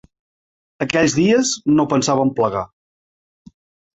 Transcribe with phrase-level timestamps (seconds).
[0.85, 2.63] Aquells dies no pensava en plegar.